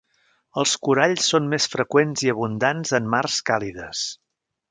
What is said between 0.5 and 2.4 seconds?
Els coralls són més freqüents i